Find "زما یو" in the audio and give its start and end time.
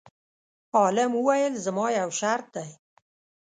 1.65-2.09